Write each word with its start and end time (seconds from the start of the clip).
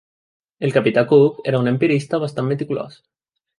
El 0.67 0.73
capità 0.77 1.03
Cook 1.11 1.45
era 1.53 1.61
un 1.65 1.71
empirista 1.73 2.23
bastant 2.27 2.51
meticulós. 2.55 3.01